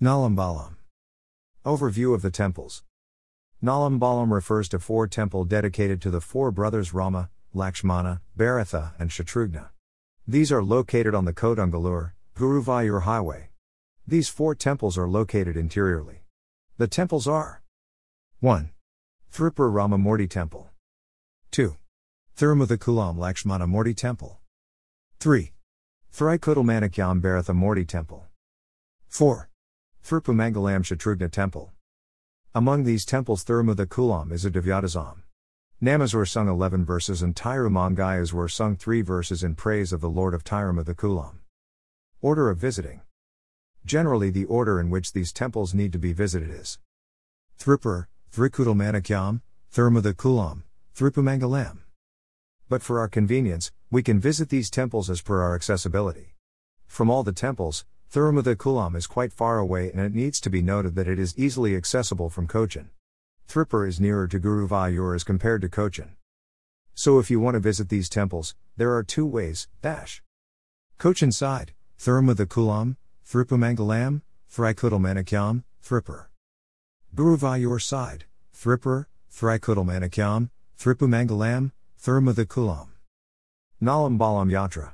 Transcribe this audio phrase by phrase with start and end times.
[0.00, 0.74] Nalambalam.
[1.64, 2.82] Overview of the temples.
[3.64, 9.70] Nalambalam refers to four temple dedicated to the four brothers Rama, Lakshmana, Bharatha, and Shatrughna.
[10.28, 13.48] These are located on the Kodungalur, Guruvayur highway.
[14.06, 16.24] These four temples are located interiorly.
[16.76, 17.62] The temples are
[18.40, 18.72] 1.
[19.32, 20.68] Thripur Ramamurti Temple.
[21.52, 21.74] 2.
[22.36, 24.40] Thirumuthakulam Lakshmana Murti Temple.
[25.20, 25.52] 3.
[26.12, 28.26] Thrikodalmanikyam Bharatha Murti Temple.
[29.08, 29.48] 4.
[30.06, 31.72] Thripumangalam Shatrughna Temple.
[32.54, 35.22] Among these temples Thirumutha Kulam is a Divyadesam.
[35.82, 40.08] Namas were sung 11 verses and Tirumangayas were sung 3 verses in praise of the
[40.08, 41.38] Lord of Tirumutha Kulam.
[42.22, 43.00] Order of visiting.
[43.84, 46.78] Generally the order in which these temples need to be visited is
[47.58, 49.40] Thripur, Thrikudalmanakyam,
[49.74, 50.62] Thirumutha Kulam,
[50.96, 51.78] Thripumangalam.
[52.68, 56.36] But for our convenience, we can visit these temples as per our accessibility.
[56.86, 60.62] From all the temples, Thirumutha Kulam is quite far away and it needs to be
[60.62, 62.90] noted that it is easily accessible from Cochin.
[63.48, 66.16] Thripur is nearer to Guruvayur as compared to Cochin.
[66.94, 70.22] So if you want to visit these temples, there are two ways, dash.
[70.98, 72.96] Cochin side, Thirumutha Kulam,
[73.28, 76.26] Thripumangalam, Thrikodalmanikyam, Thripur.
[77.14, 82.88] Guruvayur side, Thripur, Thrikodalmanikyam, Thripumangalam, Thirumutha Kulam.
[83.82, 84.92] Nalambalam Yatra.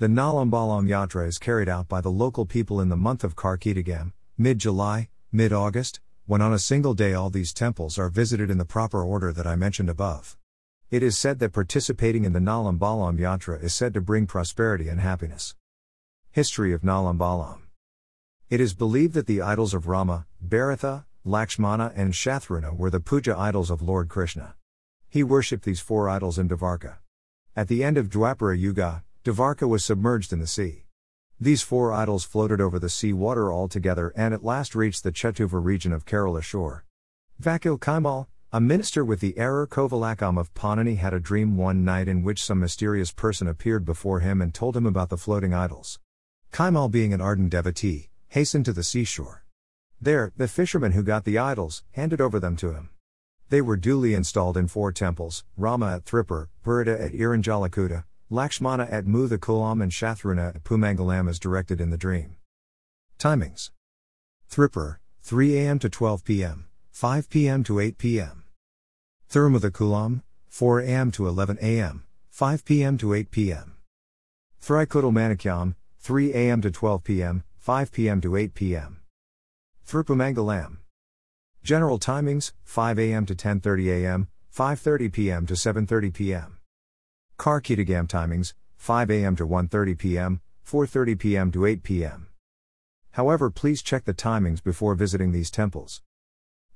[0.00, 4.12] The Nalambalam Yatra is carried out by the local people in the month of Karkidakam,
[4.36, 8.58] mid July, mid August, when on a single day all these temples are visited in
[8.58, 10.38] the proper order that I mentioned above.
[10.88, 15.00] It is said that participating in the Nalambalam Yatra is said to bring prosperity and
[15.00, 15.56] happiness.
[16.30, 17.62] History of Nalambalam
[18.48, 23.36] It is believed that the idols of Rama, Bharatha, Lakshmana, and Shatrughna were the puja
[23.36, 24.54] idols of Lord Krishna.
[25.08, 26.98] He worshipped these four idols in Dvarka.
[27.56, 30.86] At the end of Dwapara Yuga, Dvarka was submerged in the sea.
[31.38, 35.62] These four idols floated over the sea water altogether and at last reached the Chetuva
[35.62, 36.86] region of Kerala shore.
[37.38, 42.08] Vakil Kaimal, a minister with the Error Kovalakam of Ponnani had a dream one night
[42.08, 46.00] in which some mysterious person appeared before him and told him about the floating idols.
[46.50, 49.44] Kaimal, being an ardent devotee, hastened to the seashore.
[50.00, 52.88] There, the fisherman who got the idols handed over them to him.
[53.50, 59.06] They were duly installed in four temples Rama at Thripur, Bharata at Irinjalakuda, Lakshmana at
[59.06, 62.36] Muthakulam and Shatrughna at Pumangalam is directed in the dream.
[63.18, 63.70] Timings
[64.50, 68.44] Thripur, 3 am to 12 pm, 5 pm to 8 pm.
[69.30, 73.76] Thirumuthakulam, 4 am to 11 am, 5 pm to 8 pm.
[74.62, 79.00] Thrikodalmanikyam, 3 am to 12 pm, 5 pm to 8 pm.
[79.86, 80.76] Thripumangalam.
[81.62, 86.57] General timings 5 am to 10:30 am, 5:30 pm to 7:30 pm.
[87.38, 91.52] Karkidakam timings 5 am to 1:30 p.m., 4:30 p.m.
[91.52, 92.28] to 8 p.m.
[93.12, 96.02] However, please check the timings before visiting these temples.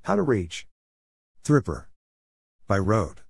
[0.02, 0.68] How to reach
[1.44, 1.86] Thripur
[2.68, 3.22] by road.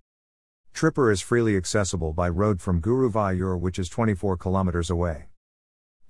[0.74, 5.28] Thripur is freely accessible by road from Guruvayur which is 24 kilometers away.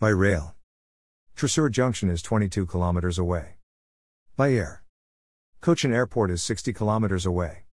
[0.01, 0.57] By rail.
[1.37, 3.59] Thrissur Junction is 22 kilometers away.
[4.37, 4.83] By air.
[5.61, 7.65] Cochin Airport is 60 kilometers away.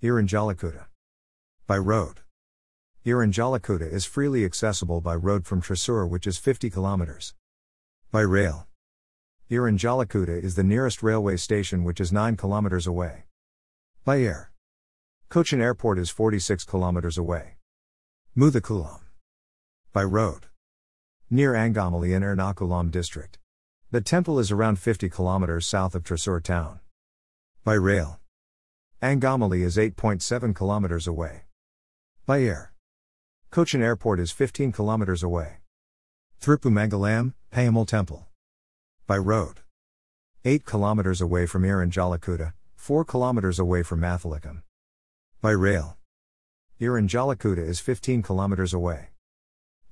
[0.00, 0.86] Irinjalakuda.
[1.66, 2.20] By road.
[3.08, 7.32] Irinjalakuda is freely accessible by road from Thrissur which is 50 km.
[8.10, 8.66] By rail.
[9.50, 13.24] Irinjalakuda is the nearest railway station which is 9 km away.
[14.04, 14.52] By air.
[15.30, 17.56] Cochin Airport is 46 km away.
[18.36, 19.00] Muthakulam.
[19.94, 20.44] By road.
[21.30, 23.38] Near Angamali in Ernakulam district.
[23.90, 26.80] The temple is around 50 km south of Thrissur town.
[27.64, 28.20] By rail.
[29.00, 31.44] Angamali is 8.7 km away.
[32.26, 32.67] By air.
[33.50, 35.56] Cochin Airport is 15 kilometers away.
[36.38, 38.26] Thripumangalam, Payamal Temple.
[39.06, 39.60] By road.
[40.44, 44.62] 8 kilometers away from Irinjalakuda, 4 kilometers away from Mathilakam.
[45.40, 45.96] By rail.
[46.78, 49.08] Irinjalakuda is 15 kilometers away.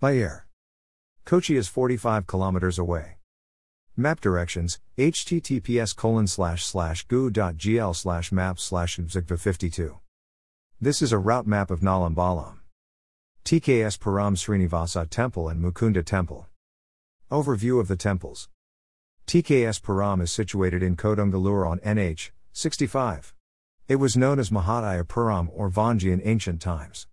[0.00, 0.46] By air.
[1.24, 3.16] Kochi is 45 kilometers away.
[3.96, 9.98] Map directions, https colon slash slash goo.gl slash map slash 52.
[10.78, 12.58] This is a route map of Nalambalam.
[13.46, 16.48] TKS Puram Srinivasa Temple and Mukunda Temple.
[17.30, 18.48] Overview of the temples.
[19.28, 23.36] TKS Puram is situated in Kodungalur on NH 65.
[23.86, 27.06] It was known as Mahodaya Puram or Vanji in ancient times.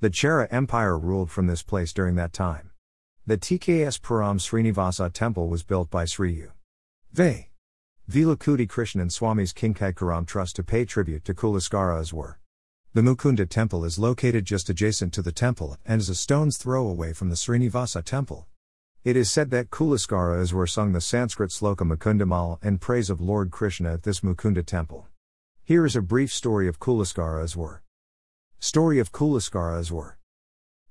[0.00, 2.72] The Chera Empire ruled from this place during that time.
[3.24, 6.46] The TKS Puram Srinivasa Temple was built by Sri
[7.12, 7.50] Ve.
[8.10, 12.38] Vilakudi Krishnan Swami's Kinkaicharam Trust to pay tribute to Kulaskara Aswar.
[12.96, 16.88] The Mukunda temple is located just adjacent to the temple and is a stone's throw
[16.88, 18.46] away from the Srinivasa temple.
[19.04, 23.50] It is said that Kulaskara Iswar sung the Sanskrit sloka Mukundamal in praise of Lord
[23.50, 25.08] Krishna at this Mukunda temple.
[25.62, 27.80] Here is a brief story of Kulaskara Iswar.
[28.60, 30.14] Story of Kulaskara Iswar.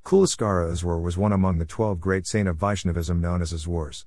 [0.03, 4.05] Kulaskara Iswar was one among the twelve great saint of Vaishnavism known as Iswars.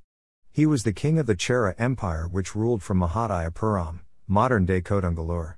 [0.52, 5.54] He was the king of the Chera Empire which ruled from Mahodayapuram, modern day Kodungallur.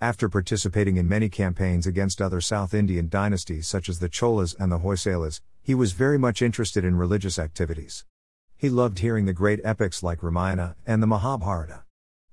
[0.00, 4.70] After participating in many campaigns against other South Indian dynasties such as the Cholas and
[4.70, 8.04] the Hoysalas, he was very much interested in religious activities.
[8.58, 11.84] He loved hearing the great epics like Ramayana and the Mahabharata.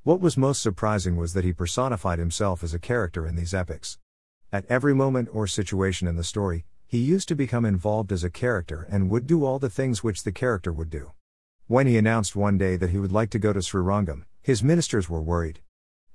[0.04, 3.98] What was most surprising was that he personified himself as a character in these epics.
[4.52, 8.30] At every moment or situation in the story, he used to become involved as a
[8.30, 11.14] character and would do all the things which the character would do.
[11.68, 15.10] When he announced one day that he would like to go to Srirangam, his ministers
[15.10, 15.62] were worried.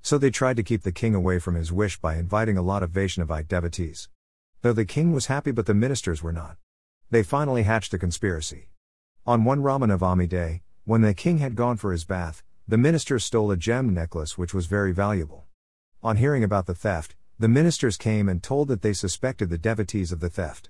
[0.01, 2.83] So they tried to keep the king away from his wish by inviting a lot
[2.83, 4.09] of Vaishnavite devotees.
[4.61, 6.57] Though the king was happy but the ministers were not.
[7.11, 8.69] They finally hatched a conspiracy.
[9.25, 13.51] On one Ramanavami day, when the king had gone for his bath, the ministers stole
[13.51, 15.45] a gem necklace which was very valuable.
[16.01, 20.11] On hearing about the theft, the ministers came and told that they suspected the devotees
[20.11, 20.69] of the theft.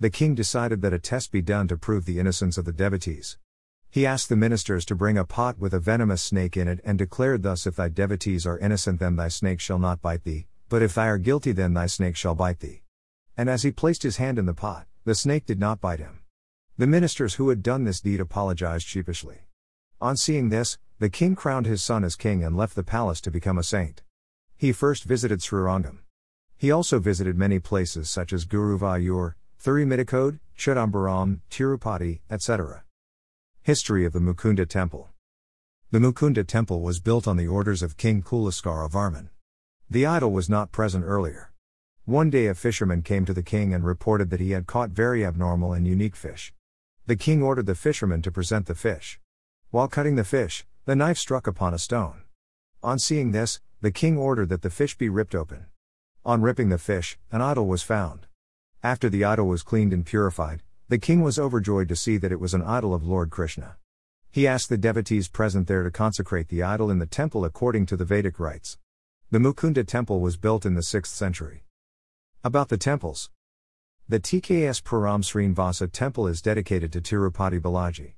[0.00, 3.36] The king decided that a test be done to prove the innocence of the devotees.
[3.94, 6.98] He asked the ministers to bring a pot with a venomous snake in it and
[6.98, 10.82] declared thus If thy devotees are innocent, then thy snake shall not bite thee, but
[10.82, 12.82] if they are guilty, then thy snake shall bite thee.
[13.36, 16.22] And as he placed his hand in the pot, the snake did not bite him.
[16.76, 19.46] The ministers who had done this deed apologized sheepishly.
[20.00, 23.30] On seeing this, the king crowned his son as king and left the palace to
[23.30, 24.02] become a saint.
[24.56, 25.98] He first visited Srirangam.
[26.56, 32.82] He also visited many places such as Guruvayur, Thirumidikode, Chidambaram, Tirupati, etc.
[33.64, 35.08] History of the Mukunda Temple
[35.90, 39.30] The Mukunda Temple was built on the orders of King Kulaskara Varman.
[39.88, 41.50] The idol was not present earlier.
[42.04, 45.24] One day a fisherman came to the king and reported that he had caught very
[45.24, 46.52] abnormal and unique fish.
[47.06, 49.18] The king ordered the fisherman to present the fish.
[49.70, 52.24] While cutting the fish, the knife struck upon a stone.
[52.82, 55.64] On seeing this, the king ordered that the fish be ripped open.
[56.22, 58.26] On ripping the fish, an idol was found.
[58.82, 62.40] After the idol was cleaned and purified, the king was overjoyed to see that it
[62.40, 63.76] was an idol of Lord Krishna.
[64.30, 67.96] He asked the devotees present there to consecrate the idol in the temple according to
[67.96, 68.76] the Vedic rites.
[69.30, 71.64] The Mukunda temple was built in the 6th century.
[72.42, 73.30] About the temples
[74.08, 78.14] The TKS Puram Srinivasa temple is dedicated to Tirupati Balaji.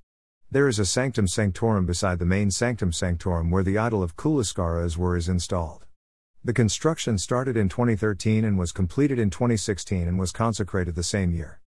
[0.50, 4.84] There is a sanctum sanctorum beside the main sanctum sanctorum where the idol of Kulaskara
[4.84, 5.86] Iswar is installed.
[6.42, 11.32] The construction started in 2013 and was completed in 2016 and was consecrated the same
[11.32, 11.60] year.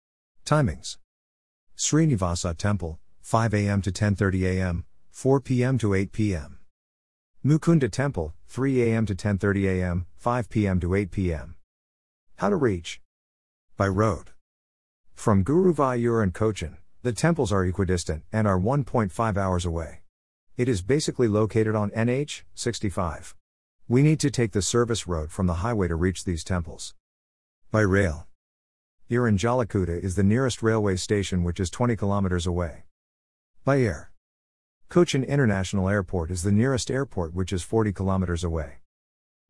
[0.48, 0.96] Timings
[1.76, 6.58] Srinivasa Temple, 5 am to 10:30 am, 4 pm to 8 pm.
[7.44, 11.56] Mukunda Temple, 3 am to 10:30 am, 5 pm to 8 pm.
[12.36, 13.02] How to reach?
[13.76, 14.30] By road.
[15.14, 20.00] From Guruvayur and Cochin, the temples are equidistant and are 1.5 hours away.
[20.56, 23.36] It is basically located on NH 65.
[23.86, 26.94] We need to take the service road from the highway to reach these temples.
[27.70, 28.27] By rail.
[29.10, 32.82] Irinjalakuda is the nearest railway station which is 20 kilometers away.
[33.64, 34.12] By air.
[34.90, 38.81] Cochin International Airport is the nearest airport which is 40 kilometers away.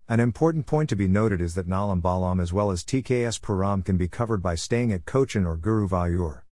[0.08, 3.84] An important point to be noted is that Nalam Balam as well as TKS Puram
[3.84, 6.42] can be covered by staying at Cochin or Guruvayur.